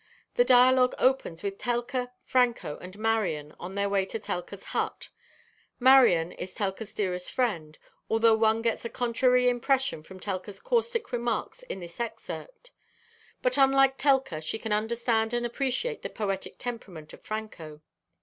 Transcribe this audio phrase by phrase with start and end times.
[0.33, 5.09] The dialogue opens with Telka, Franco and Marion on their way to Telka's hut.
[5.79, 7.77] Marion is Telka's dearest friend,
[8.09, 12.71] although one gets a contrary impression from Telka's caustic remarks in this excerpt;
[13.43, 17.81] but unlike Telka, she can understand and appreciate the poetic temperament of Franco.